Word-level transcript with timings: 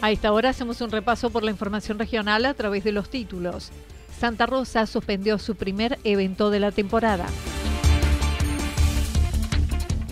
A 0.00 0.12
esta 0.12 0.32
hora 0.32 0.50
hacemos 0.50 0.80
un 0.80 0.90
repaso 0.92 1.30
por 1.30 1.42
la 1.42 1.50
información 1.50 1.98
regional 1.98 2.46
a 2.46 2.54
través 2.54 2.84
de 2.84 2.92
los 2.92 3.10
títulos. 3.10 3.72
Santa 4.16 4.46
Rosa 4.46 4.86
suspendió 4.86 5.38
su 5.38 5.56
primer 5.56 5.98
evento 6.04 6.50
de 6.50 6.60
la 6.60 6.70
temporada. 6.70 7.26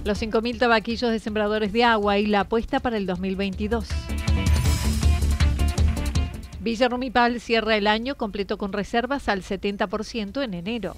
Los 0.04 0.20
5.000 0.20 0.58
tabaquillos 0.58 1.10
de 1.10 1.20
sembradores 1.20 1.72
de 1.72 1.84
agua 1.84 2.18
y 2.18 2.26
la 2.26 2.40
apuesta 2.40 2.80
para 2.80 2.96
el 2.96 3.06
2022. 3.06 3.88
Villa 6.60 6.88
Rumipal 6.88 7.40
cierra 7.40 7.76
el 7.76 7.86
año 7.86 8.16
completo 8.16 8.58
con 8.58 8.72
reservas 8.72 9.28
al 9.28 9.42
70% 9.42 10.42
en 10.42 10.54
enero. 10.54 10.96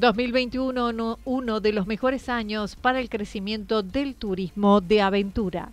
2021 0.00 1.18
uno 1.24 1.60
de 1.60 1.72
los 1.72 1.86
mejores 1.86 2.28
años 2.28 2.74
para 2.74 3.00
el 3.00 3.08
crecimiento 3.08 3.82
del 3.82 4.14
turismo 4.14 4.80
de 4.80 5.02
aventura. 5.02 5.70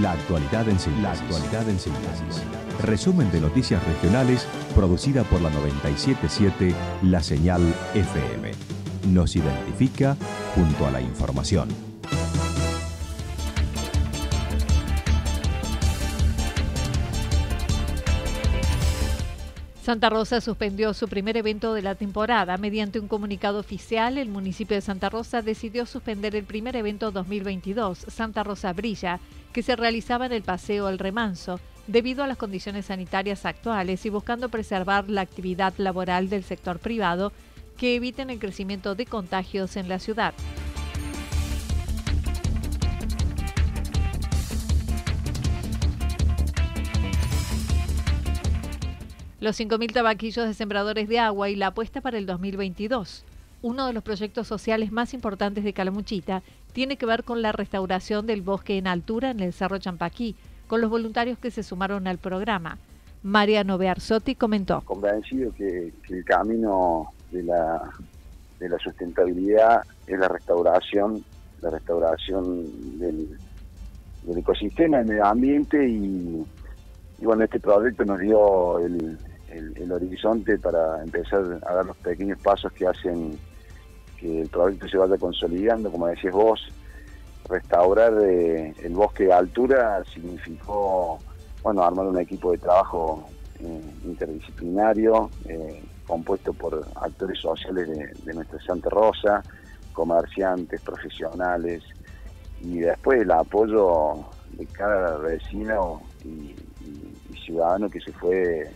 La 0.00 0.12
actualidad 0.12 0.68
en 0.68 0.78
síntesis. 0.78 2.42
Resumen 2.82 3.30
de 3.32 3.40
noticias 3.40 3.84
regionales 3.86 4.46
producida 4.74 5.24
por 5.24 5.42
la 5.42 5.50
977 5.50 6.74
La 7.02 7.22
Señal 7.22 7.62
FM. 7.94 8.52
Nos 9.08 9.34
identifica 9.34 10.16
junto 10.54 10.86
a 10.86 10.92
la 10.92 11.00
información. 11.00 11.68
Santa 19.82 20.10
Rosa 20.10 20.42
suspendió 20.42 20.92
su 20.92 21.08
primer 21.08 21.38
evento 21.38 21.72
de 21.72 21.80
la 21.80 21.94
temporada. 21.94 22.58
Mediante 22.58 23.00
un 23.00 23.08
comunicado 23.08 23.58
oficial, 23.58 24.18
el 24.18 24.28
municipio 24.28 24.76
de 24.76 24.82
Santa 24.82 25.08
Rosa 25.08 25.40
decidió 25.40 25.86
suspender 25.86 26.36
el 26.36 26.44
primer 26.44 26.76
evento 26.76 27.10
2022, 27.10 27.98
Santa 28.08 28.44
Rosa 28.44 28.74
Brilla, 28.74 29.20
que 29.54 29.62
se 29.62 29.76
realizaba 29.76 30.26
en 30.26 30.32
el 30.32 30.42
Paseo 30.42 30.90
El 30.90 30.98
Remanso, 30.98 31.60
debido 31.86 32.22
a 32.22 32.26
las 32.26 32.36
condiciones 32.36 32.86
sanitarias 32.86 33.46
actuales 33.46 34.04
y 34.04 34.10
buscando 34.10 34.50
preservar 34.50 35.08
la 35.08 35.22
actividad 35.22 35.72
laboral 35.78 36.28
del 36.28 36.44
sector 36.44 36.78
privado 36.78 37.32
que 37.78 37.96
eviten 37.96 38.28
el 38.28 38.38
crecimiento 38.38 38.94
de 38.94 39.06
contagios 39.06 39.76
en 39.76 39.88
la 39.88 39.98
ciudad. 39.98 40.34
Los 49.40 49.58
5.000 49.58 49.92
tabaquillos 49.92 50.46
de 50.46 50.54
sembradores 50.54 51.08
de 51.08 51.18
agua 51.18 51.48
y 51.48 51.56
la 51.56 51.68
apuesta 51.68 52.02
para 52.02 52.18
el 52.18 52.26
2022. 52.26 53.24
Uno 53.62 53.86
de 53.86 53.92
los 53.94 54.02
proyectos 54.02 54.46
sociales 54.46 54.92
más 54.92 55.14
importantes 55.14 55.64
de 55.64 55.72
Calamuchita 55.72 56.42
tiene 56.72 56.96
que 56.96 57.06
ver 57.06 57.24
con 57.24 57.42
la 57.42 57.52
restauración 57.52 58.26
del 58.26 58.42
bosque 58.42 58.76
en 58.76 58.86
altura 58.86 59.30
en 59.30 59.40
el 59.40 59.52
Cerro 59.52 59.78
Champaquí, 59.78 60.36
con 60.66 60.80
los 60.80 60.90
voluntarios 60.90 61.38
que 61.38 61.50
se 61.50 61.62
sumaron 61.62 62.06
al 62.06 62.18
programa. 62.18 62.78
Mariano 63.22 63.76
Bearzotti 63.76 64.34
comentó. 64.34 64.82
Convencido 64.82 65.52
que, 65.54 65.92
el 66.08 66.24
camino 66.24 67.12
de 67.30 67.42
la, 67.42 67.90
de 68.58 68.68
la 68.68 68.78
sustentabilidad 68.78 69.82
es 70.06 70.18
la 70.18 70.28
restauración, 70.28 71.24
la 71.62 71.70
restauración 71.70 72.98
del, 72.98 73.38
ecosistema, 74.36 74.98
del 74.98 75.06
medio 75.06 75.24
ambiente 75.26 75.86
y, 75.86 76.46
y 77.18 77.24
bueno, 77.24 77.44
este 77.44 77.60
proyecto 77.60 78.04
nos 78.04 78.20
dio 78.20 78.78
el, 78.78 79.18
el, 79.50 79.92
horizonte 79.92 80.58
para 80.58 81.02
empezar 81.02 81.60
a 81.66 81.74
dar 81.74 81.86
los 81.86 81.96
pequeños 81.98 82.40
pasos 82.40 82.72
que 82.72 82.86
hacen 82.86 83.38
que 84.18 84.42
el 84.42 84.48
proyecto 84.48 84.88
se 84.88 84.98
vaya 84.98 85.16
consolidando, 85.16 85.90
como 85.90 86.06
decías 86.06 86.34
vos, 86.34 86.60
restaurar 87.48 88.12
eh, 88.22 88.74
el 88.82 88.92
bosque 88.92 89.24
de 89.24 89.32
altura 89.32 90.04
significó, 90.04 91.18
bueno, 91.62 91.82
armar 91.82 92.06
un 92.06 92.18
equipo 92.18 92.52
de 92.52 92.58
trabajo 92.58 93.28
eh, 93.58 93.80
interdisciplinario, 94.04 95.30
eh, 95.46 95.82
compuesto 96.06 96.52
por 96.52 96.86
actores 96.96 97.38
sociales 97.38 97.88
de, 98.24 98.34
nuestra 98.34 98.60
Santa 98.60 98.90
Rosa, 98.90 99.42
comerciantes, 99.92 100.80
profesionales, 100.82 101.82
y 102.60 102.80
después 102.80 103.22
el 103.22 103.30
apoyo 103.30 104.26
de 104.52 104.66
cada 104.66 105.16
vecino 105.18 106.02
y 106.24 106.54
ciudadano 107.50 107.88
que 107.88 108.00
se 108.00 108.12
fue 108.12 108.70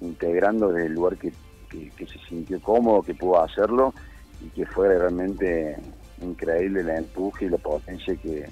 integrando 0.00 0.68
desde 0.72 0.86
el 0.86 0.94
lugar 0.94 1.16
que, 1.16 1.32
se 1.70 2.18
sintió 2.28 2.60
cómodo, 2.60 3.02
que 3.02 3.14
pudo 3.14 3.42
hacerlo 3.42 3.92
y 4.40 4.48
que 4.50 4.64
fue 4.66 4.96
realmente 4.96 5.76
increíble 6.22 6.80
el 6.80 6.90
empuje 6.90 7.46
y 7.46 7.48
la 7.48 7.58
potencia 7.58 8.14
que, 8.16 8.48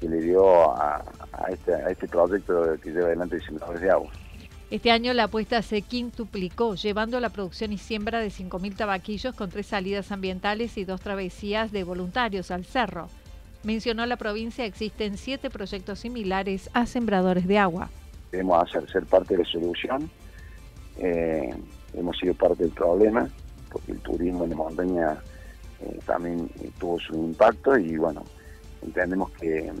le 0.00 0.20
dio 0.20 0.70
a, 0.76 1.02
este, 1.48 1.74
a 1.74 1.88
este 1.88 2.06
proyecto 2.06 2.78
que 2.82 2.90
lleva 2.90 3.06
adelante 3.06 3.36
Diseñadores 3.36 3.80
de 3.80 3.90
Agua. 3.90 4.10
Este 4.70 4.90
año 4.90 5.14
la 5.14 5.24
apuesta 5.24 5.62
se 5.62 5.82
quintuplicó, 5.82 6.74
llevando 6.74 7.20
la 7.20 7.30
producción 7.30 7.72
y 7.72 7.78
siembra 7.78 8.20
de 8.20 8.28
5.000 8.28 8.76
tabaquillos 8.76 9.34
con 9.34 9.48
tres 9.48 9.66
salidas 9.66 10.12
ambientales 10.12 10.76
y 10.76 10.84
dos 10.84 11.00
travesías 11.00 11.72
de 11.72 11.84
voluntarios 11.84 12.50
al 12.50 12.64
cerro. 12.64 13.08
Mencionó 13.62 14.04
la 14.04 14.16
provincia 14.16 14.64
existen 14.64 15.16
siete 15.16 15.48
proyectos 15.48 16.00
similares 16.00 16.68
a 16.74 16.86
sembradores 16.86 17.46
de 17.46 17.58
agua. 17.58 17.88
Queremos 18.30 18.62
hacer 18.62 18.90
ser 18.90 19.06
parte 19.06 19.36
de 19.36 19.42
la 19.42 19.50
solución 19.50 20.10
eh, 20.98 21.54
hemos 21.92 22.16
sido 22.18 22.34
parte 22.34 22.64
del 22.64 22.72
problema, 22.72 23.28
porque 23.70 23.92
el 23.92 23.98
turismo 24.00 24.44
en 24.44 24.50
la 24.50 24.56
montaña 24.56 25.16
eh, 25.80 25.98
también 26.06 26.50
eh, 26.60 26.70
tuvo 26.78 26.98
su 27.00 27.14
impacto 27.14 27.76
y 27.76 27.96
bueno, 27.96 28.24
entendemos 28.82 29.30
que, 29.32 29.72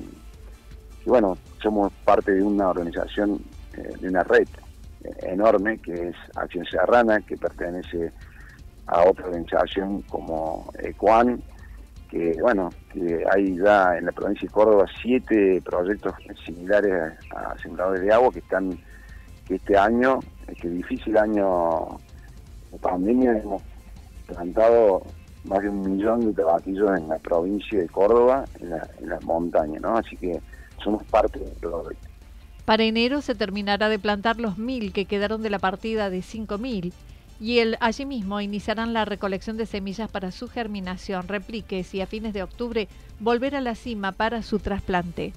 bueno, 1.06 1.36
somos 1.62 1.92
parte 2.04 2.32
de 2.32 2.42
una 2.42 2.68
organización, 2.70 3.42
de 4.00 4.08
una 4.08 4.22
red 4.22 4.46
enorme 5.22 5.78
que 5.78 6.08
es 6.08 6.16
Acción 6.36 6.64
Serrana, 6.64 7.20
que 7.20 7.36
pertenece 7.36 8.12
a 8.86 9.04
otra 9.08 9.26
organización 9.26 10.02
como 10.02 10.70
Ecuan, 10.78 11.42
que 12.10 12.36
bueno, 12.40 12.70
que 12.92 13.24
hay 13.32 13.56
ya 13.56 13.96
en 13.98 14.06
la 14.06 14.12
provincia 14.12 14.46
de 14.46 14.52
Córdoba 14.52 14.86
siete 15.02 15.60
proyectos 15.64 16.14
similares 16.44 17.12
a 17.34 17.58
sembradores 17.58 18.02
de 18.02 18.12
agua 18.12 18.32
que 18.32 18.38
están, 18.38 18.78
que 19.46 19.56
este 19.56 19.76
año 19.76 20.20
este 20.48 20.68
difícil 20.68 21.16
año 21.16 21.98
de 22.70 22.78
pandemia 22.78 23.38
hemos 23.38 23.62
plantado 24.26 25.02
más 25.44 25.62
de 25.62 25.68
un 25.68 25.80
millón 25.82 26.20
de 26.20 26.32
tabaquillos 26.32 26.98
en 26.98 27.08
la 27.08 27.18
provincia 27.18 27.78
de 27.78 27.88
Córdoba, 27.88 28.44
en, 28.60 28.70
las 29.08 29.24
montañas, 29.24 29.82
¿no? 29.82 29.96
Así 29.96 30.16
que 30.16 30.40
somos 30.82 31.02
parte 31.04 31.38
del 31.38 31.52
proyecto. 31.52 32.08
Para 32.64 32.84
enero 32.84 33.20
se 33.20 33.34
terminará 33.34 33.90
de 33.90 33.98
plantar 33.98 34.40
los 34.40 34.56
mil 34.56 34.92
que 34.92 35.04
quedaron 35.04 35.42
de 35.42 35.50
la 35.50 35.58
partida 35.58 36.08
de 36.08 36.20
5.000 36.20 36.92
y 37.40 37.60
allí 37.80 38.06
mismo 38.06 38.40
iniciarán 38.40 38.94
la 38.94 39.04
recolección 39.04 39.58
de 39.58 39.66
semillas 39.66 40.10
para 40.10 40.30
su 40.30 40.48
germinación, 40.48 41.28
repliques 41.28 41.94
y 41.94 42.00
a 42.00 42.06
fines 42.06 42.32
de 42.32 42.42
octubre 42.42 42.88
volver 43.20 43.54
a 43.54 43.60
la 43.60 43.74
cima 43.74 44.12
para 44.12 44.42
su 44.42 44.60
trasplante. 44.60 45.34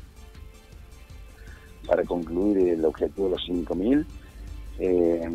Para 1.88 2.04
concluir 2.04 2.70
el 2.70 2.86
objetivo 2.86 3.28
de 3.28 3.32
los 3.36 3.48
5.000, 3.48 4.06
eh, 4.80 5.30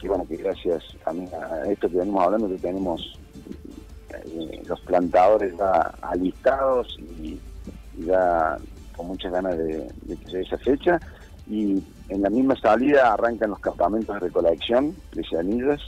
que 0.00 0.08
bueno, 0.08 0.26
que 0.28 0.36
gracias 0.36 0.84
a, 1.04 1.70
esto 1.70 1.88
que 1.88 1.96
venimos 1.96 2.24
hablando, 2.24 2.48
que 2.48 2.58
tenemos 2.58 3.18
eh, 4.10 4.62
los 4.66 4.80
plantadores 4.82 5.56
ya 5.56 5.94
alistados 6.02 6.96
y, 7.20 7.40
ya 7.98 8.56
con 8.96 9.08
muchas 9.08 9.32
ganas 9.32 9.56
de, 9.58 9.88
que 10.06 10.30
sea 10.30 10.40
esa 10.40 10.58
fecha, 10.58 11.00
y 11.48 11.82
en 12.08 12.22
la 12.22 12.30
misma 12.30 12.54
salida 12.56 13.12
arrancan 13.12 13.50
los 13.50 13.58
campamentos 13.58 14.14
de 14.14 14.20
recolección 14.20 14.94
de 15.12 15.24
semillas 15.24 15.80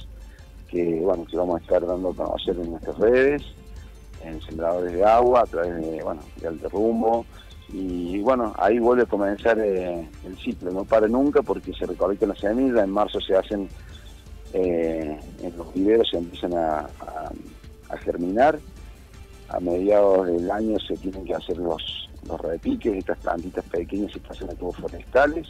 que 0.68 1.00
bueno 1.00 1.24
que 1.26 1.36
vamos 1.36 1.60
a 1.60 1.62
estar 1.62 1.86
dando 1.86 2.10
a 2.10 2.14
conocer 2.14 2.56
en 2.56 2.70
nuestras 2.70 2.98
redes, 2.98 3.42
en 4.24 4.40
sembradores 4.42 4.92
de 4.92 5.04
agua, 5.04 5.42
a 5.42 5.46
través 5.46 5.76
de 5.76 6.02
bueno 6.02 6.22
de 6.40 6.48
Alto 6.48 6.68
Rumbo, 6.68 7.26
y 7.68 8.20
bueno, 8.20 8.54
ahí 8.58 8.78
vuelve 8.78 9.02
a 9.02 9.06
comenzar 9.06 9.58
eh, 9.58 10.08
el 10.24 10.38
ciclo, 10.38 10.70
no 10.70 10.84
para 10.84 11.08
nunca 11.08 11.42
porque 11.42 11.72
se 11.72 11.86
recolectan 11.86 12.28
las 12.28 12.38
semillas, 12.38 12.84
en 12.84 12.90
marzo 12.90 13.20
se 13.20 13.34
hacen 13.34 13.68
eh, 14.52 15.18
en 15.42 15.56
los 15.56 15.74
viveros 15.74 16.08
se 16.10 16.18
empiezan 16.18 16.54
a, 16.54 16.88
germinar, 18.04 18.58
a 19.48 19.60
mediados 19.60 20.26
del 20.26 20.50
año 20.50 20.78
se 20.78 20.96
tienen 20.96 21.24
que 21.24 21.34
hacer 21.34 21.56
los, 21.56 22.08
los 22.28 22.40
repiques, 22.40 22.94
estas 22.94 23.18
plantitas 23.18 23.64
pequeñas 23.64 24.12
se 24.12 24.20
pasan 24.20 24.50
a 24.50 24.54
tubos 24.54 24.76
forestales, 24.76 25.48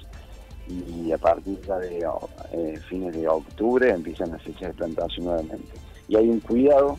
y 0.69 1.13
a 1.13 1.19
partir 1.19 1.61
de 1.61 2.09
eh, 2.53 2.81
fines 2.89 3.15
de 3.15 3.29
octubre 3.29 3.89
empiezan 3.91 4.33
las 4.33 4.43
fechas 4.43 4.69
de 4.69 4.75
plantación 4.75 5.27
nuevamente. 5.27 5.75
Y 6.09 6.17
hay 6.17 6.29
un 6.29 6.41
cuidado 6.41 6.99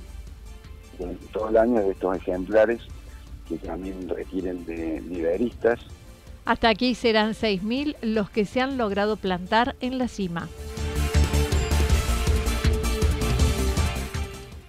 todo 1.31 1.49
el 1.49 1.57
año 1.57 1.81
de 1.81 1.91
estos 1.91 2.15
ejemplares 2.15 2.81
que 3.47 3.57
también 3.57 4.07
requieren 4.09 4.65
de 4.65 5.01
liberistas. 5.01 5.79
Hasta 6.45 6.69
aquí 6.69 6.95
serán 6.95 7.31
6.000 7.31 7.97
los 8.01 8.29
que 8.29 8.45
se 8.45 8.61
han 8.61 8.77
logrado 8.77 9.17
plantar 9.17 9.75
en 9.81 9.97
la 9.97 10.07
cima. 10.07 10.47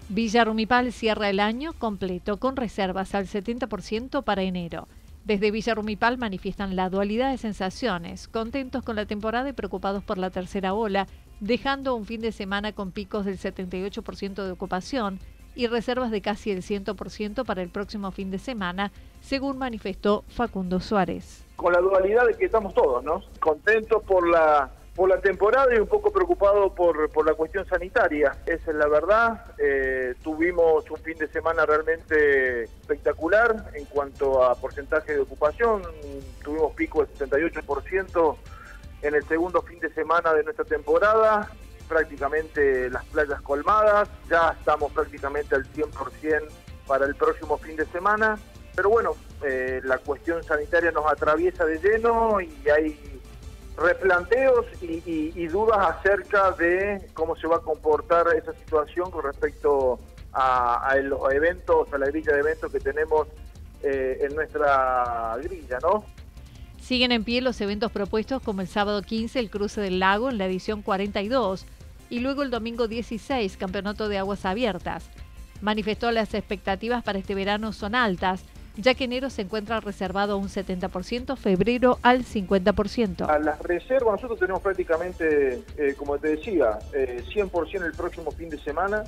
Villa 0.08 0.44
Rumipal 0.44 0.92
cierra 0.92 1.30
el 1.30 1.38
año 1.38 1.72
completo 1.74 2.38
con 2.38 2.56
reservas 2.56 3.14
al 3.14 3.26
70% 3.26 4.24
para 4.24 4.42
enero. 4.42 4.88
Desde 5.24 5.50
Villa 5.50 5.74
Rumipal 5.74 6.18
manifiestan 6.18 6.74
la 6.74 6.88
dualidad 6.88 7.30
de 7.30 7.38
sensaciones, 7.38 8.26
contentos 8.26 8.82
con 8.82 8.96
la 8.96 9.06
temporada 9.06 9.50
y 9.50 9.52
preocupados 9.52 10.02
por 10.02 10.18
la 10.18 10.30
tercera 10.30 10.74
ola, 10.74 11.06
dejando 11.38 11.94
un 11.94 12.06
fin 12.06 12.20
de 12.20 12.32
semana 12.32 12.72
con 12.72 12.90
picos 12.90 13.26
del 13.26 13.38
78% 13.38 14.42
de 14.42 14.50
ocupación 14.50 15.20
y 15.54 15.66
reservas 15.66 16.10
de 16.10 16.22
casi 16.22 16.50
el 16.50 16.62
100% 16.62 17.44
para 17.44 17.62
el 17.62 17.68
próximo 17.70 18.10
fin 18.10 18.30
de 18.30 18.38
semana, 18.38 18.92
según 19.20 19.58
manifestó 19.58 20.24
Facundo 20.28 20.80
Suárez. 20.80 21.44
Con 21.56 21.72
la 21.72 21.80
dualidad 21.80 22.26
de 22.26 22.34
que 22.34 22.44
estamos 22.44 22.74
todos, 22.74 23.02
¿no? 23.02 23.22
Contentos 23.40 24.02
por 24.04 24.28
la 24.28 24.70
por 24.98 25.08
la 25.08 25.20
temporada 25.20 25.72
y 25.72 25.78
un 25.78 25.86
poco 25.86 26.10
preocupado 26.10 26.74
por, 26.74 27.08
por 27.10 27.24
la 27.24 27.32
cuestión 27.34 27.64
sanitaria. 27.66 28.36
Esa 28.46 28.72
es 28.72 28.76
la 28.76 28.88
verdad. 28.88 29.44
Eh, 29.56 30.16
tuvimos 30.24 30.90
un 30.90 30.96
fin 30.96 31.16
de 31.16 31.28
semana 31.28 31.64
realmente 31.64 32.64
espectacular 32.64 33.70
en 33.74 33.84
cuanto 33.84 34.42
a 34.42 34.56
porcentaje 34.56 35.14
de 35.14 35.20
ocupación. 35.20 35.82
Tuvimos 36.42 36.74
pico 36.74 37.06
del 37.06 37.14
78% 37.30 38.36
en 39.02 39.14
el 39.14 39.22
segundo 39.28 39.62
fin 39.62 39.78
de 39.78 39.94
semana 39.94 40.34
de 40.34 40.42
nuestra 40.42 40.64
temporada. 40.64 41.48
Prácticamente 41.88 42.90
las 42.90 43.04
playas 43.06 43.40
colmadas. 43.42 44.08
Ya 44.28 44.54
estamos 44.58 44.92
prácticamente 44.92 45.54
al 45.54 45.64
100% 45.72 46.48
para 46.86 47.06
el 47.06 47.14
próximo 47.14 47.58
fin 47.58 47.76
de 47.76 47.86
semana. 47.86 48.38
Pero 48.74 48.90
bueno, 48.90 49.16
eh, 49.42 49.80
la 49.84 49.98
cuestión 49.98 50.42
sanitaria 50.42 50.90
nos 50.92 51.06
atraviesa 51.06 51.64
de 51.64 51.78
lleno 51.78 52.40
y 52.40 52.68
hay 52.68 53.20
replanteos 53.76 54.66
y, 54.82 55.46
dudas 55.46 55.78
acerca 55.78 56.50
de 56.52 57.08
cómo 57.14 57.36
se 57.36 57.46
va 57.46 57.56
a 57.56 57.60
comportar 57.60 58.26
esa 58.36 58.52
situación 58.52 59.10
con 59.10 59.24
respecto 59.24 59.98
a, 60.32 60.94
los 61.02 61.32
eventos, 61.32 61.92
a 61.92 61.98
la 61.98 62.06
grilla 62.06 62.32
de 62.34 62.40
eventos 62.40 62.70
que 62.70 62.80
tenemos 62.80 63.28
eh, 63.82 64.18
en 64.20 64.34
nuestra 64.34 65.36
grilla, 65.42 65.78
¿no? 65.80 66.04
Siguen 66.80 67.12
en 67.12 67.24
pie 67.24 67.40
los 67.40 67.60
eventos 67.60 67.90
propuestos 67.92 68.42
como 68.42 68.60
el 68.60 68.68
sábado 68.68 69.02
15 69.02 69.38
el 69.38 69.50
cruce 69.50 69.80
del 69.80 69.98
lago 69.98 70.28
en 70.28 70.38
la 70.38 70.46
edición 70.46 70.82
42 70.82 71.66
y 72.10 72.20
luego 72.20 72.42
el 72.42 72.50
domingo 72.50 72.88
16 72.88 73.56
campeonato 73.56 74.08
de 74.08 74.18
aguas 74.18 74.44
abiertas. 74.44 75.08
Manifestó 75.60 76.10
las 76.12 76.34
expectativas 76.34 77.02
para 77.02 77.18
este 77.18 77.34
verano 77.34 77.72
son 77.72 77.94
altas 77.94 78.44
ya 78.78 78.94
que 78.94 79.04
enero 79.04 79.28
se 79.28 79.42
encuentra 79.42 79.80
reservado 79.80 80.38
un 80.38 80.48
70%, 80.48 81.36
febrero 81.36 81.98
al 82.02 82.24
50%. 82.24 83.28
A 83.28 83.38
las 83.40 83.60
reservas 83.60 84.14
nosotros 84.14 84.38
tenemos 84.38 84.62
prácticamente, 84.62 85.64
eh, 85.76 85.94
como 85.98 86.16
te 86.18 86.36
decía, 86.36 86.78
100% 86.92 87.82
eh, 87.82 87.86
el 87.86 87.92
próximo 87.92 88.30
fin 88.30 88.48
de 88.48 88.58
semana, 88.60 89.02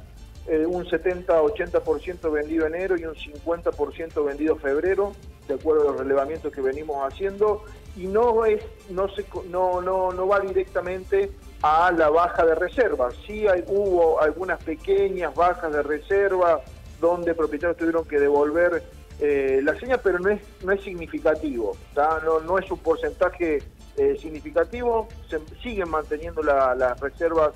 eh, 0.49 0.67
un 0.67 0.85
70-80% 0.85 2.33
vendido 2.33 2.67
enero 2.67 2.97
y 2.99 3.05
un 3.05 3.15
50% 3.15 4.25
vendido 4.25 4.57
febrero, 4.57 5.13
de 5.47 5.55
acuerdo 5.55 5.83
a 5.83 5.93
los 5.93 6.01
relevamientos 6.01 6.53
que 6.53 6.61
venimos 6.61 6.97
haciendo, 7.07 7.65
y 7.97 8.09
no, 8.09 8.45
es, 8.45 8.65
no, 8.91 9.09
se, 9.15 9.25
no, 9.49 9.81
no, 9.81 10.11
no 10.11 10.27
va 10.27 10.41
directamente 10.41 11.31
a 11.63 11.93
la 11.93 12.09
baja 12.11 12.45
de 12.45 12.55
reservas. 12.55 13.15
Sí 13.27 13.47
hay, 13.47 13.65
hubo 13.67 14.21
algunas 14.21 14.63
pequeñas 14.63 15.35
bajas 15.35 15.73
de 15.73 15.83
reserva 15.83 16.61
donde 17.01 17.35
propietarios 17.35 17.77
tuvieron 17.77 18.05
que 18.05 18.19
devolver 18.19 18.83
eh, 19.19 19.61
la 19.63 19.79
señal, 19.79 20.01
pero 20.03 20.19
no 20.19 20.31
es, 20.31 20.41
no 20.65 20.73
es 20.73 20.83
significativo, 20.83 21.77
no, 21.95 22.41
no 22.41 22.59
es 22.59 22.71
un 22.71 22.79
porcentaje 22.79 23.63
eh, 23.97 24.17
significativo, 24.19 25.09
siguen 25.63 25.91
manteniendo 25.91 26.43
las 26.43 26.99
reservas 27.01 27.51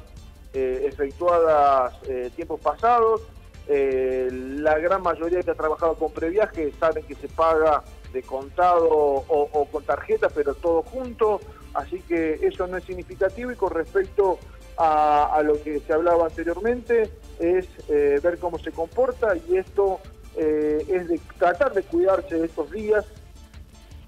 eh, 0.53 0.87
efectuadas 0.87 1.95
tiempos 2.37 2.61
pasados, 2.61 3.23
la 3.67 4.79
gran 4.79 5.03
mayoría 5.03 5.43
que 5.43 5.53
ha 5.53 5.55
trabajado 5.55 5.95
con 5.95 6.13
previaje 6.13 6.71
saben 6.79 7.03
que 7.07 7.15
se 7.15 7.29
paga 7.29 7.83
de 8.13 8.23
contado 8.23 8.87
o, 8.91 9.69
con 9.73 9.83
tarjeta, 9.85 10.29
pero 10.29 10.55
todo 10.55 10.83
junto, 10.83 11.41
así 11.75 12.01
que 12.01 12.41
eso 12.43 12.67
no 12.67 12.77
es 12.77 12.85
significativo 12.85 13.53
y 13.53 13.57
con 13.57 13.71
respecto 13.71 14.39
a, 14.77 15.41
lo 15.45 15.63
que 15.63 15.81
se 15.81 15.93
hablaba 15.93 16.27
anteriormente 16.27 17.11
es 17.39 17.67
ver 17.89 18.39
cómo 18.39 18.59
se 18.59 18.73
comporta 18.73 19.37
y 19.49 19.57
esto 19.57 20.01
eh, 20.37 20.85
es 20.89 21.09
de 21.09 21.21
tratar 21.39 21.73
de 21.75 21.83
cuidarse 21.83 22.37
de 22.37 22.47
estos 22.47 22.71
días. 22.73 23.05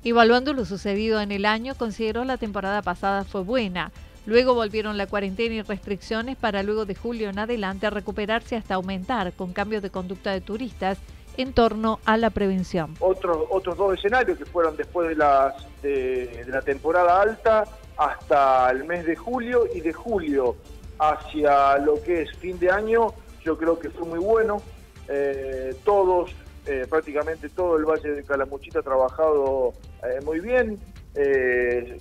Evaluando 0.02 0.52
lo 0.52 0.64
sucedido 0.64 1.20
en 1.20 1.30
el 1.30 1.44
año, 1.44 1.74
consideró 1.76 2.24
la 2.24 2.36
temporada 2.36 2.82
pasada 2.82 3.24
fue 3.24 3.42
buena. 3.42 3.92
Luego 4.24 4.54
volvieron 4.54 4.98
la 4.98 5.06
cuarentena 5.06 5.54
y 5.54 5.62
restricciones 5.62 6.36
para 6.36 6.64
luego 6.64 6.84
de 6.84 6.96
julio 6.96 7.28
en 7.28 7.38
adelante 7.38 7.88
recuperarse 7.90 8.56
hasta 8.56 8.74
aumentar 8.74 9.32
con 9.34 9.52
cambios 9.52 9.82
de 9.82 9.90
conducta 9.90 10.32
de 10.32 10.40
turistas 10.40 10.98
en 11.36 11.52
torno 11.52 12.00
a 12.04 12.16
la 12.16 12.30
prevención. 12.30 12.94
Otros, 13.00 13.46
otros 13.50 13.76
dos 13.76 13.98
escenarios 13.98 14.38
que 14.38 14.44
fueron 14.46 14.76
después 14.76 15.08
de, 15.08 15.16
las, 15.16 15.54
de 15.82 16.44
la 16.48 16.62
temporada 16.62 17.20
alta 17.20 17.64
hasta 17.96 18.70
el 18.70 18.84
mes 18.84 19.06
de 19.06 19.16
julio 19.16 19.64
y 19.74 19.80
de 19.80 19.92
julio 19.92 20.56
hacia 20.98 21.78
lo 21.78 22.02
que 22.02 22.22
es 22.22 22.36
fin 22.38 22.58
de 22.58 22.70
año, 22.70 23.12
yo 23.44 23.56
creo 23.56 23.78
que 23.78 23.90
fue 23.90 24.06
muy 24.06 24.18
bueno. 24.18 24.62
Eh, 25.08 25.74
todos, 25.84 26.34
eh, 26.66 26.86
prácticamente 26.88 27.48
todo 27.48 27.76
el 27.76 27.84
Valle 27.84 28.10
de 28.10 28.24
Calamuchita 28.24 28.82
trabajado 28.82 29.72
eh, 30.02 30.20
muy 30.24 30.40
bien, 30.40 30.78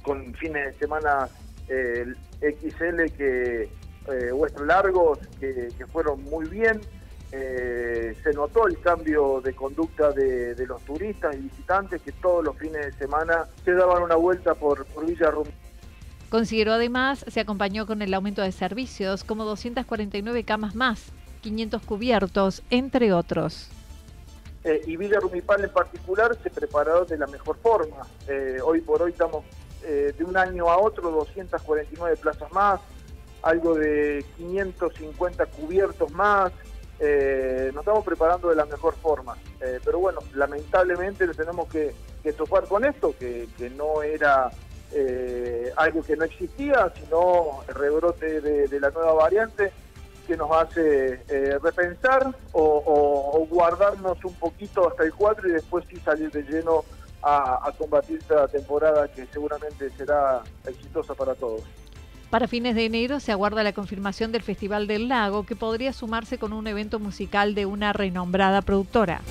con 0.04 0.34
fines 0.34 0.74
de 0.74 0.80
semana 0.80 1.30
XL 2.42 3.06
que 3.18 3.70
vuestros 4.34 4.68
largos 4.68 5.20
que, 5.40 5.70
fueron 5.94 6.22
muy 6.24 6.50
bien. 6.50 6.82
Se 8.24 8.34
notó 8.34 8.68
el 8.68 8.80
cambio 8.80 9.42
de 9.42 9.54
conducta 9.54 10.12
de, 10.12 10.56
los 10.68 10.82
turistas 10.84 11.36
y 11.36 11.40
visitantes 11.40 12.02
que 12.02 12.12
todos 12.12 12.44
los 12.44 12.58
fines 12.58 12.86
de 12.86 12.94
semana 12.94 13.46
se 13.64 13.74
daban 13.74 14.04
una 14.04 14.16
vuelta 14.16 14.54
por, 14.56 14.86
por 14.86 15.06
Villa 15.06 15.32
Rum. 15.32 15.48
Consideró 16.30 16.74
además, 16.74 17.24
se 17.28 17.40
acompañó 17.40 17.86
con 17.86 18.02
el 18.02 18.14
aumento 18.14 18.42
de 18.42 18.52
servicios, 18.52 19.24
como 19.24 19.46
249 19.46 20.44
camas 20.44 20.76
más 20.76 21.12
500 21.46 21.82
cubiertos, 21.84 22.64
entre 22.72 23.14
otros. 23.14 23.70
Eh, 24.64 24.82
y 24.88 24.98
Villa 24.98 25.20
Rumipal 25.20 25.64
en 25.64 25.70
particular 25.70 26.36
se 26.42 26.50
preparó 26.50 27.06
de 27.06 27.20
la 27.20 27.28
mejor 27.28 27.56
forma. 27.58 28.02
Eh, 28.28 28.58
hoy 28.64 28.82
por 28.82 29.04
hoy 29.04 29.12
estamos 29.12 29.46
eh, 29.84 30.12
de 30.18 30.24
un 30.24 30.36
año 30.36 30.72
a 30.72 30.80
otro 30.80 31.12
249 31.12 32.18
plazas 32.18 32.52
más, 32.52 32.82
algo 33.44 33.76
de 33.76 34.26
550 34.38 35.46
cubiertos 35.46 36.12
más. 36.14 36.52
Nos 37.00 37.82
estamos 37.82 38.06
preparando 38.06 38.50
de 38.50 38.56
la 38.56 38.66
mejor 38.66 38.96
forma. 38.96 39.36
pero 39.84 40.00
bueno, 40.00 40.20
lamentablemente 40.34 41.28
tenemos 41.30 41.68
que, 41.70 41.94
topar 42.38 42.66
con 42.66 42.84
esto, 42.86 43.14
que, 43.20 43.48
que 43.58 43.70
no 43.70 44.02
era 44.02 44.50
eh, 44.92 45.74
algo 45.76 46.02
que 46.04 46.16
no 46.16 46.24
existía, 46.24 46.92
sino 46.96 47.64
el 47.68 47.76
rebrote 47.76 48.40
de, 48.40 48.80
la 48.80 48.90
nueva 48.92 49.14
variante 49.14 49.72
que 50.26 50.38
nos 50.38 50.50
hace 50.52 51.22
eh, 51.28 51.60
repensar 51.62 52.34
o, 52.54 53.46
guardarnos 53.50 54.24
un 54.24 54.34
poquito 54.36 54.88
hasta 54.88 55.04
el 55.04 55.14
4 55.14 55.50
y 55.50 55.52
después 55.52 55.86
sí 55.90 55.98
salir 55.98 56.32
de 56.32 56.44
lleno 56.44 56.86
a 57.28 57.74
combatir 57.78 58.20
esta 58.20 58.48
temporada 58.48 59.08
que 59.08 59.26
seguramente 59.26 59.90
será 59.98 60.44
exitosa 60.66 61.16
para 61.16 61.34
todos. 61.34 61.64
Para 62.30 62.48
fines 62.48 62.76
de 62.76 62.86
enero 62.86 63.20
se 63.20 63.32
aguarda 63.32 63.64
la 63.64 63.74
confirmación 63.74 64.32
del 64.32 64.42
Festival 64.42 64.88
del 64.88 65.08
Lago, 65.08 65.46
que 65.46 65.56
podría 65.56 65.94
sumarse 65.94 66.38
con 66.38 66.54
un 66.54 66.68
evento 66.68 67.00
musical 67.00 67.56
de 67.56 67.66
una 67.66 67.94
renombrada 67.94 68.62
productora. 68.62 69.22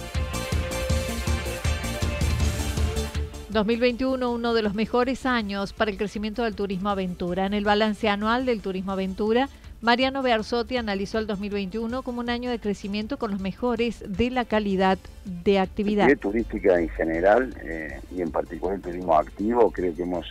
2021, 3.51 4.33
uno 4.33 4.55
de 4.55 4.63
los 4.63 4.75
mejores 4.75 5.27
años 5.27 5.73
para 5.73 5.91
el 5.91 5.97
crecimiento 5.97 6.43
del 6.43 6.55
turismo 6.55 6.89
aventura. 6.89 7.47
En 7.47 7.55
el 7.55 7.65
balance 7.65 8.09
anual 8.09 8.47
del 8.47 8.61
turismo 8.61 8.93
aventura, 8.93 9.49
Mariano 9.81 10.23
Bearzotti 10.23 10.77
analizó 10.77 11.19
el 11.19 11.27
2021 11.27 12.03
como 12.03 12.21
un 12.21 12.31
año 12.31 12.51
de 12.51 12.59
crecimiento 12.59 13.19
con 13.19 13.31
los 13.31 13.41
mejores 13.41 14.03
de 14.09 14.31
la 14.31 14.45
calidad 14.45 14.99
de 15.25 15.59
actividad. 15.59 16.09
La 16.09 16.17
turística 16.17 16.81
en 16.81 16.89
general 16.89 17.55
eh, 17.63 18.01
y 18.11 18.23
en 18.23 18.31
particular 18.31 18.77
el 18.77 18.83
turismo 18.83 19.15
activo, 19.17 19.71
creo 19.71 19.95
que 19.95 20.03
hemos 20.03 20.27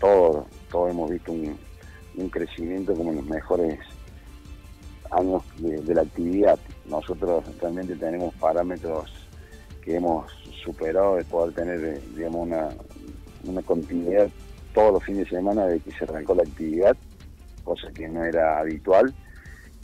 todos 0.00 0.44
todo 0.70 0.88
hemos 0.88 1.10
visto 1.10 1.32
un, 1.32 1.56
crecimiento 2.30 2.94
como 2.94 3.12
los 3.12 3.24
mejores 3.26 3.78
años 5.10 5.42
de 5.58 5.94
la 5.94 6.02
actividad. 6.02 6.58
Nosotros 6.86 7.44
realmente 7.60 7.96
tenemos 7.96 8.34
parámetros 8.34 9.10
que 9.82 9.96
hemos 9.96 10.30
superado 10.64 11.16
de 11.16 11.24
poder 11.24 11.54
tener, 11.54 11.84
eh, 11.84 12.00
digamos, 12.14 12.46
una, 12.46 12.68
una 13.44 13.62
continuidad 13.62 14.28
todos 14.74 14.92
los 14.94 15.04
fines 15.04 15.24
de 15.24 15.36
semana 15.36 15.66
de 15.66 15.80
que 15.80 15.90
se 15.92 16.04
arrancó 16.04 16.34
la 16.34 16.42
actividad, 16.42 16.96
cosa 17.64 17.88
que 17.92 18.08
no 18.08 18.24
era 18.24 18.58
habitual, 18.58 19.12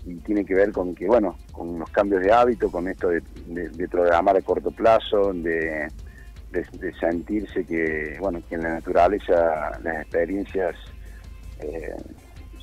y 0.05 0.15
tiene 0.17 0.45
que 0.45 0.55
ver 0.55 0.71
con 0.71 0.95
que, 0.95 1.07
bueno, 1.07 1.37
con 1.51 1.79
los 1.79 1.91
cambios 1.91 2.23
de 2.23 2.33
hábito, 2.33 2.71
con 2.71 2.89
esto 2.89 3.09
de, 3.09 3.89
programar 3.89 4.37
a 4.37 4.43
corto 4.43 4.71
plazo, 4.71 5.33
de, 5.33 5.89
sentirse 7.01 7.65
que, 7.65 8.17
bueno, 8.21 8.41
que 8.49 8.55
en 8.55 8.63
la 8.63 8.75
naturaleza 8.75 9.79
las 9.83 10.03
experiencias 10.03 10.77
eh, 11.61 11.95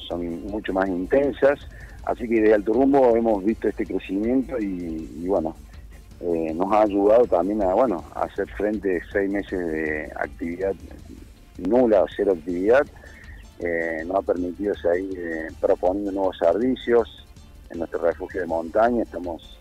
son 0.07 0.45
mucho 0.47 0.73
más 0.73 0.88
intensas, 0.89 1.59
así 2.05 2.27
que 2.27 2.41
de 2.41 2.53
Alto 2.53 2.73
Rumbo 2.73 3.15
hemos 3.15 3.43
visto 3.43 3.67
este 3.67 3.85
crecimiento 3.85 4.57
y 4.59 5.27
bueno, 5.27 5.55
eh, 6.25 6.53
nos 6.53 6.71
ha 6.71 6.83
ayudado 6.83 7.25
también 7.25 7.62
a, 7.63 7.73
bueno, 7.73 8.01
a 8.15 8.21
hacer 8.21 8.47
frente 8.51 8.97
a 8.97 9.12
seis 9.12 9.29
meses 9.29 9.59
de 9.59 10.12
actividad 10.15 10.73
nula 11.57 12.03
o 12.03 12.07
cero 12.15 12.31
actividad. 12.31 12.88
Eh, 13.59 14.03
nos 14.05 14.17
ha 14.17 14.21
permitido 14.21 14.73
seguir 14.75 15.19
eh, 15.19 15.47
proponiendo 15.59 16.13
nuevos 16.13 16.38
servicios 16.38 17.27
en 17.69 17.79
nuestro 17.79 18.00
refugio 18.00 18.39
de 18.39 18.47
montaña. 18.47 19.03
Estamos 19.03 19.57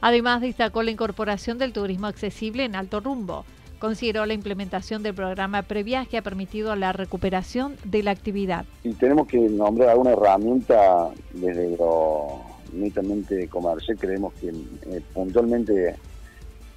Además, 0.00 0.40
destacó 0.40 0.82
la 0.82 0.90
incorporación 0.90 1.58
del 1.58 1.72
turismo 1.72 2.08
accesible 2.08 2.64
en 2.64 2.74
alto 2.74 3.00
rumbo. 3.00 3.44
Consideró 3.78 4.26
la 4.26 4.34
implementación 4.34 5.02
del 5.02 5.14
programa 5.14 5.62
Previaje 5.62 6.16
ha 6.16 6.22
permitido 6.22 6.74
la 6.74 6.92
recuperación 6.92 7.76
de 7.84 8.02
la 8.02 8.10
actividad. 8.10 8.64
Y 8.82 8.92
tenemos 8.94 9.28
que 9.28 9.38
nombrar 9.38 9.90
alguna 9.90 10.12
herramienta 10.12 11.10
desde 11.32 11.76
lo 11.76 12.42
netamente 12.72 13.48
comercial, 13.48 13.96
creemos 13.98 14.34
que 14.34 14.48
eh, 14.48 15.00
puntualmente 15.14 15.94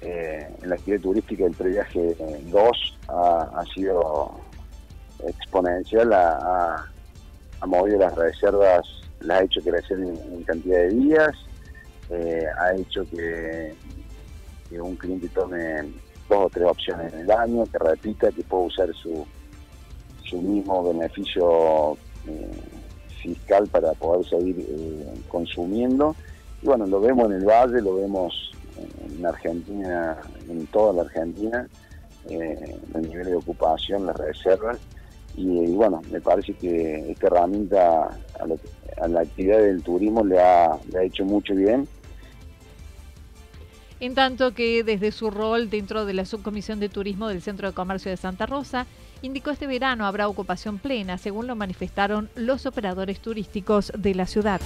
eh, 0.00 0.48
en 0.62 0.68
la 0.68 0.74
actividad 0.74 1.00
turística 1.00 1.44
el 1.44 1.52
previaje 1.52 2.16
2 2.50 2.98
ha, 3.08 3.64
sido 3.74 4.40
exponencial, 5.26 6.12
ha, 6.12 6.86
movido 7.66 7.98
las 7.98 8.14
reservas, 8.14 8.86
las 9.20 9.40
ha 9.40 9.44
hecho 9.44 9.60
crecer 9.60 9.98
en, 9.98 10.42
cantidad 10.42 10.78
de 10.78 10.88
días, 10.88 11.36
eh, 12.10 12.44
ha 12.58 12.74
hecho 12.74 13.04
que, 13.10 13.74
un 14.72 14.96
cliente 14.96 15.28
tome 15.28 15.82
dos 16.32 16.46
o 16.46 16.50
tres 16.50 16.66
opciones 16.66 17.12
en 17.12 17.20
el 17.20 17.30
año, 17.30 17.64
que 17.66 17.78
repita, 17.78 18.30
que 18.30 18.42
pueda 18.42 18.64
usar 18.64 18.94
su, 18.94 19.26
su 20.24 20.40
mismo 20.40 20.82
beneficio 20.82 21.96
fiscal 23.22 23.68
para 23.68 23.92
poder 23.92 24.26
seguir 24.26 24.56
eh, 24.58 25.14
consumiendo. 25.28 26.16
Y 26.62 26.66
bueno, 26.66 26.86
lo 26.86 27.00
vemos 27.00 27.26
en 27.26 27.32
el 27.32 27.44
valle, 27.44 27.80
lo 27.80 27.96
vemos 27.96 28.52
en 29.16 29.26
Argentina, 29.26 30.16
en 30.48 30.66
toda 30.68 30.92
la 30.92 31.02
Argentina, 31.02 31.68
eh, 32.28 32.76
el 32.94 33.08
nivel 33.08 33.26
de 33.26 33.34
ocupación, 33.36 34.06
las 34.06 34.16
reservas. 34.16 34.78
Y, 35.36 35.66
bueno, 35.72 36.02
me 36.10 36.20
parece 36.20 36.52
que 36.54 37.10
esta 37.10 37.28
herramienta 37.28 38.08
a, 38.38 39.08
la 39.08 39.20
actividad 39.20 39.58
del 39.58 39.82
turismo 39.82 40.24
le 40.24 40.38
ha 40.38 40.78
hecho 41.02 41.24
mucho 41.24 41.54
bien. 41.54 41.88
En 44.02 44.16
tanto 44.16 44.52
que 44.52 44.82
desde 44.82 45.12
su 45.12 45.30
rol 45.30 45.70
dentro 45.70 46.04
de 46.04 46.12
la 46.12 46.24
Subcomisión 46.24 46.80
de 46.80 46.88
Turismo 46.88 47.28
del 47.28 47.40
Centro 47.40 47.68
de 47.68 47.72
Comercio 47.72 48.10
de 48.10 48.16
Santa 48.16 48.46
Rosa, 48.46 48.84
indicó 49.22 49.52
este 49.52 49.68
verano 49.68 50.06
habrá 50.06 50.26
ocupación 50.26 50.80
plena, 50.80 51.18
según 51.18 51.46
lo 51.46 51.54
manifestaron 51.54 52.28
los 52.34 52.66
operadores 52.66 53.20
turísticos 53.20 53.92
de 53.96 54.16
la 54.16 54.26
ciudad. 54.26 54.60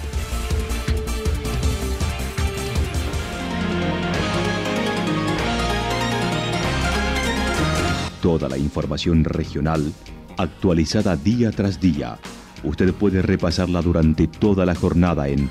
Toda 8.22 8.48
la 8.48 8.56
información 8.56 9.22
regional 9.22 9.92
actualizada 10.38 11.14
día 11.14 11.50
tras 11.50 11.78
día. 11.78 12.18
Usted 12.64 12.94
puede 12.94 13.20
repasarla 13.20 13.82
durante 13.82 14.28
toda 14.28 14.64
la 14.64 14.74
jornada 14.74 15.28
en 15.28 15.50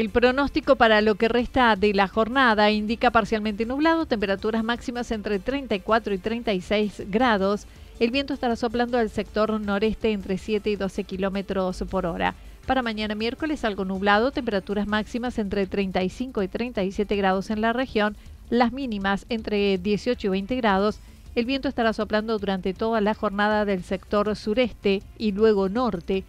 El 0.00 0.08
pronóstico 0.08 0.76
para 0.76 1.02
lo 1.02 1.16
que 1.16 1.28
resta 1.28 1.76
de 1.76 1.92
la 1.92 2.08
jornada 2.08 2.70
indica 2.70 3.10
parcialmente 3.10 3.66
nublado, 3.66 4.06
temperaturas 4.06 4.64
máximas 4.64 5.10
entre 5.10 5.38
34 5.40 6.14
y 6.14 6.16
36 6.16 7.02
grados 7.10 7.66
el 7.98 8.10
viento 8.10 8.32
estará 8.32 8.56
soplando 8.56 8.96
al 8.96 9.10
sector 9.10 9.60
noreste 9.60 10.12
entre 10.12 10.38
7 10.38 10.70
y 10.70 10.76
12 10.76 11.04
kilómetros 11.04 11.84
por 11.90 12.06
hora. 12.06 12.34
Para 12.66 12.80
mañana 12.80 13.14
miércoles 13.14 13.62
algo 13.62 13.84
nublado, 13.84 14.30
temperaturas 14.30 14.86
máximas 14.86 15.38
entre 15.38 15.66
35 15.66 16.44
y 16.44 16.48
37 16.48 17.14
grados 17.16 17.50
en 17.50 17.60
la 17.60 17.74
región, 17.74 18.16
las 18.48 18.72
mínimas 18.72 19.26
entre 19.28 19.76
18 19.76 20.28
y 20.28 20.30
20 20.30 20.56
grados. 20.56 20.98
El 21.34 21.44
viento 21.44 21.68
estará 21.68 21.92
soplando 21.92 22.38
durante 22.38 22.72
toda 22.72 23.02
la 23.02 23.12
jornada 23.12 23.66
del 23.66 23.84
sector 23.84 24.34
sureste 24.34 25.02
y 25.18 25.32
luego 25.32 25.68
norte. 25.68 26.24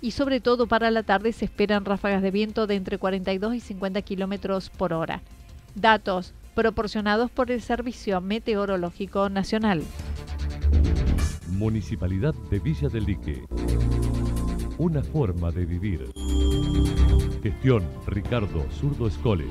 Y 0.00 0.12
sobre 0.12 0.40
todo 0.40 0.66
para 0.66 0.90
la 0.90 1.02
tarde 1.02 1.32
se 1.32 1.44
esperan 1.44 1.84
ráfagas 1.84 2.22
de 2.22 2.30
viento 2.30 2.66
de 2.66 2.76
entre 2.76 2.98
42 2.98 3.54
y 3.54 3.60
50 3.60 4.02
kilómetros 4.02 4.70
por 4.70 4.92
hora. 4.92 5.22
Datos 5.74 6.34
proporcionados 6.54 7.30
por 7.30 7.50
el 7.50 7.60
Servicio 7.60 8.20
Meteorológico 8.20 9.28
Nacional. 9.28 9.82
Municipalidad 11.50 12.34
de 12.50 12.58
Villa 12.60 12.88
del 12.88 13.04
Lique. 13.04 13.44
Una 14.78 15.02
forma 15.02 15.50
de 15.50 15.66
vivir. 15.66 16.10
Gestión 17.42 17.84
Ricardo 18.06 18.64
Zurdo 18.70 19.08
Escole. 19.08 19.46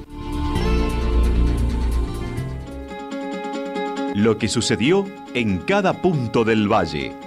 Lo 4.15 4.37
que 4.37 4.47
sucedió 4.47 5.05
en 5.33 5.59
cada 5.59 6.01
punto 6.01 6.43
del 6.43 6.71
valle. 6.71 7.26